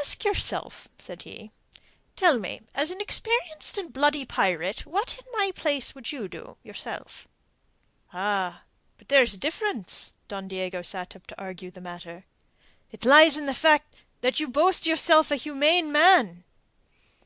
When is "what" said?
4.86-5.18